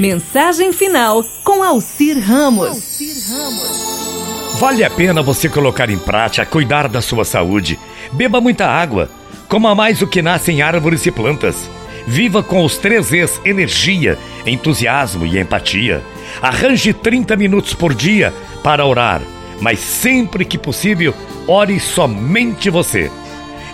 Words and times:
Mensagem 0.00 0.72
final 0.72 1.22
com 1.44 1.62
Alcir 1.62 2.18
Ramos. 2.18 2.98
Vale 4.58 4.82
a 4.82 4.88
pena 4.88 5.22
você 5.22 5.46
colocar 5.46 5.90
em 5.90 5.98
prática 5.98 6.46
cuidar 6.46 6.88
da 6.88 7.02
sua 7.02 7.22
saúde. 7.22 7.78
Beba 8.10 8.40
muita 8.40 8.66
água. 8.66 9.10
Coma 9.46 9.74
mais 9.74 10.00
o 10.00 10.06
que 10.06 10.22
nasce 10.22 10.52
em 10.52 10.62
árvores 10.62 11.04
e 11.04 11.10
plantas. 11.10 11.68
Viva 12.06 12.42
com 12.42 12.64
os 12.64 12.78
três 12.78 13.12
E's: 13.12 13.38
energia, 13.44 14.18
entusiasmo 14.46 15.26
e 15.26 15.38
empatia. 15.38 16.02
Arranje 16.40 16.94
30 16.94 17.36
minutos 17.36 17.74
por 17.74 17.92
dia 17.92 18.32
para 18.62 18.86
orar, 18.86 19.20
mas 19.60 19.80
sempre 19.80 20.46
que 20.46 20.56
possível, 20.56 21.14
ore 21.46 21.78
somente 21.78 22.70
você. 22.70 23.10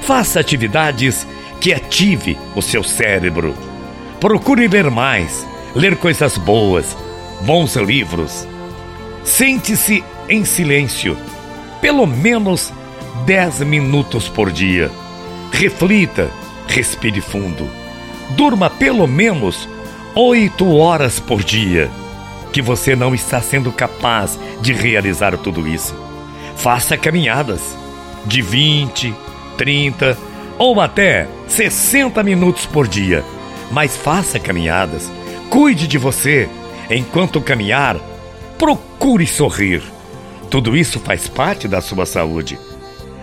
Faça 0.03 0.41
atividades 0.41 1.25
que 1.61 1.73
ative 1.73 2.37
o 2.57 2.61
seu 2.61 2.83
cérebro. 2.83 3.55
Procure 4.19 4.67
ler 4.67 4.91
mais, 4.91 5.47
ler 5.77 5.95
coisas 5.97 6.39
boas, 6.39 6.97
bons 7.43 7.77
livros. 7.77 8.49
Sente-se 9.23 10.03
em 10.27 10.45
silêncio, 10.45 11.17
pelo 11.83 12.07
menos 12.07 12.73
10 13.27 13.61
minutos 13.61 14.27
por 14.27 14.51
dia. 14.51 14.91
Reflita, 15.53 16.31
respire 16.67 17.21
fundo. 17.21 17.69
Durma 18.31 18.71
pelo 18.71 19.07
menos 19.07 19.69
8 20.15 20.77
horas 20.77 21.21
por 21.21 21.45
dia. 21.45 21.91
Que 22.53 22.63
você 22.63 22.97
não 22.97 23.15
está 23.15 23.43
sendo 23.43 23.71
capaz 23.71 24.39
de 24.63 24.73
realizar 24.73 25.37
tudo 25.37 25.69
isso. 25.69 25.95
Faça 26.57 26.97
caminhadas 26.97 27.61
de 28.25 28.41
20, 28.41 29.15
30 29.59 30.17
ou 30.59 30.81
até 30.81 31.29
60 31.47 32.23
minutos 32.23 32.65
por 32.65 32.89
dia. 32.89 33.23
Mas 33.71 33.95
faça 33.95 34.41
caminhadas. 34.41 35.11
Cuide 35.51 35.87
de 35.87 35.99
você. 35.99 36.49
Enquanto 36.91 37.41
caminhar, 37.41 37.97
procure 38.59 39.27
sorrir. 39.27 39.83
Tudo 40.51 40.77
isso 40.77 41.01
faz 41.01 41.29
parte 41.29 41.67
da 41.67 41.81
sua 41.81 42.07
saúde. 42.07 42.59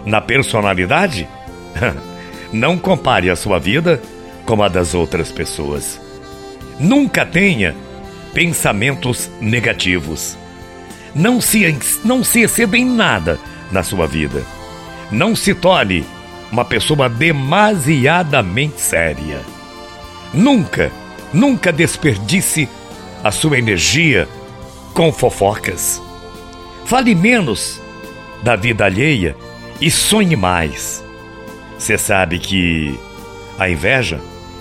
Na 0.06 0.20
personalidade, 0.20 1.28
não 2.52 2.78
compare 2.78 3.30
a 3.30 3.36
sua 3.36 3.60
vida 3.60 4.02
com 4.46 4.62
a 4.62 4.68
das 4.68 4.94
outras 4.94 5.32
pessoas. 5.32 6.00
Nunca 6.80 7.26
tenha 7.26 7.76
pensamentos 8.34 9.30
negativos. 9.40 10.38
Não 11.16 11.40
se, 11.40 11.78
não 12.04 12.24
se 12.24 12.42
exceda 12.42 12.78
em 12.78 12.86
nada 12.86 13.40
na 13.72 13.84
sua 13.84 14.08
vida. 14.08 14.44
Não 15.12 15.36
se 15.36 15.54
torne 15.54 16.06
uma 16.52 16.66
pessoa 16.66 17.08
demasiadamente 17.08 18.82
séria. 18.82 19.40
Nunca, 20.34 20.92
nunca 21.34 21.72
desperdice 21.72 22.70
a 23.24 23.32
sua 23.32 23.58
energia 23.58 24.28
com 24.94 25.12
fofocas. 25.12 26.02
Fale 26.86 27.16
menos 27.16 27.82
da 28.44 28.56
vida 28.56 28.86
alheia 28.86 29.36
e 29.82 29.90
sonhe 29.90 30.36
mais. 30.36 31.04
Você 31.78 31.98
sabe 31.98 32.40
que 32.40 33.00
a 33.58 33.70
inveja 33.70 34.20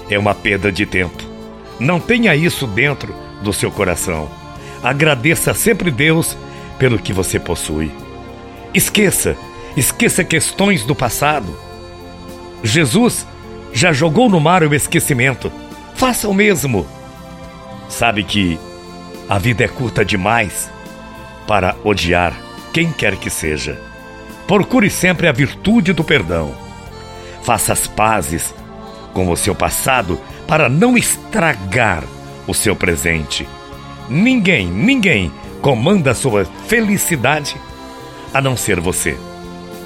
é 0.09 0.19
uma 0.19 0.35
perda 0.35 0.73
de 0.73 0.87
tempo. 0.87 1.23
Não 1.79 2.01
tenha 2.01 2.35
isso 2.35 2.67
dentro 2.67 3.15
do 3.43 3.53
seu 3.53 3.71
coração. 3.71 4.31
Agradeça 4.83 5.55
sempre 5.55 5.91
Deus 5.91 6.37
pelo 6.79 6.99
que 6.99 7.13
você 7.13 7.39
possui. 7.39 7.91
Esqueça, 8.73 9.37
esqueça 9.77 10.25
questões 10.25 10.85
do 10.85 10.95
passado 10.95 11.55
Jesus 12.63 13.27
já 13.73 13.93
jogou 13.93 14.29
no 14.29 14.39
mar 14.39 14.63
o 14.63 14.75
esquecimento. 14.75 15.51
Faça 16.03 16.29
o 16.29 16.35
mesmo. 16.35 16.85
Sabe 17.89 18.25
que 18.25 18.59
a 19.29 19.39
vida 19.39 19.63
é 19.63 19.69
curta 19.69 20.05
demais 20.05 20.69
para 21.47 21.77
odiar 21.85 22.37
quem 22.73 22.91
quer 22.91 23.15
que 23.15 23.31
seja. 23.31 23.81
Procure 24.49 24.91
sempre 24.91 25.29
a 25.29 25.33
virtude 25.33 25.93
do 25.93 26.03
perdão. 26.03 26.53
Faça 27.45 27.73
as 27.73 27.87
pazes 27.87 28.53
com 29.15 29.31
o 29.31 29.37
seu 29.37 29.55
passado 29.55 30.21
para 30.45 30.69
não 30.69 30.99
estragar 30.99 32.03
o 32.49 32.53
seu 32.53 32.75
presente. 32.75 33.49
Ninguém, 34.09 34.67
ninguém 34.67 35.33
comanda 35.61 36.11
a 36.11 36.17
sua 36.17 36.45
felicidade 36.67 37.55
a 38.35 38.41
não 38.41 38.57
ser 38.57 38.81
você. 38.81 39.17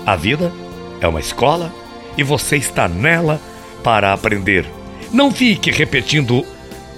A 0.06 0.16
vida 0.16 0.50
é 0.98 1.06
uma 1.06 1.20
escola 1.20 1.70
e 2.16 2.22
você 2.22 2.56
está 2.56 2.88
nela 2.88 3.38
para 3.84 4.14
aprender. 4.14 4.75
Não 5.12 5.30
fique 5.30 5.70
repetindo 5.70 6.44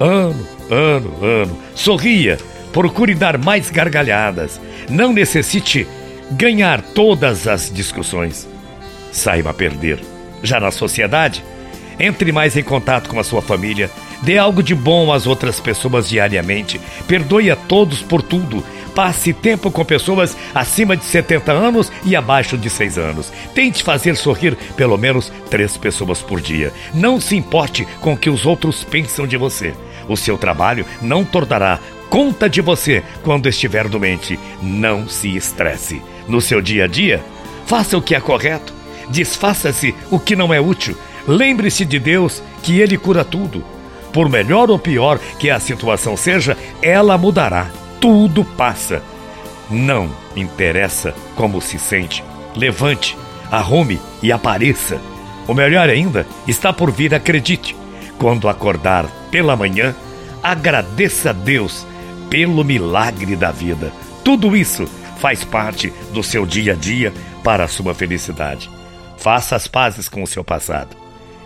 ano, 0.01 0.47
ano, 0.71 1.25
ano. 1.25 1.59
Sorria, 1.75 2.39
procure 2.73 3.15
dar 3.15 3.39
mais 3.39 3.71
gargalhadas. 3.71 4.61
Não 4.89 5.13
necessite 5.13 5.87
ganhar 6.31 6.83
todas 6.83 7.47
as 7.47 7.71
discussões. 7.73 8.49
Saiba 9.13 9.53
perder. 9.53 10.01
Já 10.43 10.61
na 10.61 10.71
sociedade, 10.71 11.45
entre 11.99 12.31
mais 12.33 12.57
em 12.57 12.63
contato 12.63 13.09
com 13.09 13.19
a 13.19 13.25
sua 13.25 13.43
família, 13.43 13.91
dê 14.23 14.39
algo 14.39 14.63
de 14.63 14.75
bom 14.75 15.13
às 15.13 15.27
outras 15.27 15.61
pessoas 15.61 16.09
diariamente, 16.09 16.81
perdoe 17.07 17.51
a 17.51 17.57
todos 17.57 18.03
por 18.03 18.23
tudo 18.23 18.65
Passe 18.99 19.33
tempo 19.33 19.71
com 19.71 19.85
pessoas 19.85 20.37
acima 20.53 20.97
de 20.97 21.05
70 21.05 21.53
anos 21.53 21.93
e 22.05 22.17
abaixo 22.17 22.59
de 22.59 22.69
6 22.69 22.99
anos. 22.99 23.33
Tente 23.55 23.85
fazer 23.85 24.17
sorrir 24.17 24.57
pelo 24.77 24.99
menos 24.99 25.33
três 25.49 25.77
pessoas 25.77 26.21
por 26.21 26.41
dia. 26.41 26.73
Não 26.93 27.21
se 27.21 27.37
importe 27.37 27.87
com 28.01 28.15
o 28.15 28.17
que 28.17 28.29
os 28.29 28.45
outros 28.45 28.83
pensam 28.83 29.25
de 29.25 29.37
você. 29.37 29.73
O 30.09 30.17
seu 30.17 30.37
trabalho 30.37 30.85
não 31.01 31.25
tornará 31.25 31.79
conta 32.11 32.51
de 32.51 32.61
você 32.61 33.05
quando 33.23 33.49
estiver 33.49 33.87
doente. 33.87 34.37
Não 34.61 35.09
se 35.09 35.37
estresse. 35.37 36.03
No 36.27 36.41
seu 36.41 36.61
dia 36.61 36.87
a 36.87 36.89
dia, 36.89 37.25
faça 37.67 37.97
o 37.97 38.03
que 38.03 38.17
é 38.17 38.21
correto. 38.21 38.75
Desfaça-se 39.09 39.95
o 40.11 40.19
que 40.19 40.35
não 40.35 40.53
é 40.53 40.61
útil. 40.61 40.97
Lembre-se 41.25 41.85
de 41.85 42.01
Deus, 42.01 42.43
que 42.65 42.81
Ele 42.81 42.99
cura 42.99 43.25
tudo. 43.25 43.65
Por 44.13 44.29
melhor 44.29 44.69
ou 44.69 44.79
pior 44.79 45.21
que 45.39 45.51
a 45.51 45.61
situação 45.61 46.17
seja, 46.17 46.59
ela 46.83 47.17
mudará 47.17 47.71
tudo 48.01 48.45
passa. 48.45 49.03
Não 49.71 50.11
interessa 50.35 51.15
como 51.37 51.61
se 51.61 51.79
sente. 51.79 52.25
Levante, 52.57 53.17
arrume 53.51 54.01
e 54.23 54.33
apareça. 54.33 55.01
O 55.47 55.55
melhor 55.55 55.89
ainda 55.89 56.27
está 56.47 56.73
por 56.73 56.91
vir, 56.91 57.15
acredite. 57.15 57.77
Quando 58.19 58.49
acordar 58.49 59.07
pela 59.31 59.57
manhã, 59.57 59.95
agradeça 60.43 61.31
a 61.31 61.33
Deus 61.33 61.87
pelo 62.29 62.65
milagre 62.65 63.37
da 63.37 63.51
vida. 63.51 63.93
Tudo 64.25 64.57
isso 64.57 64.87
faz 65.19 65.45
parte 65.45 65.93
do 66.13 66.23
seu 66.23 66.47
dia 66.47 66.73
a 66.73 66.77
dia 66.77 67.13
para 67.43 67.65
a 67.65 67.69
sua 67.69 67.95
felicidade. 67.95 68.71
Faça 69.19 69.57
as 69.57 69.67
pazes 69.67 70.09
com 70.09 70.23
o 70.23 70.27
seu 70.27 70.45
passado 70.45 70.97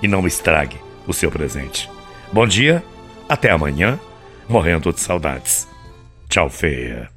e 0.02 0.08
não 0.08 0.26
estrague 0.26 0.78
o 1.06 1.12
seu 1.12 1.30
presente. 1.30 1.88
Bom 2.32 2.46
dia, 2.46 2.84
até 3.28 3.50
amanhã, 3.50 3.98
morrendo 4.48 4.92
de 4.92 5.00
saudades. 5.00 5.71
Tchau, 6.32 6.48
feia. 6.48 7.10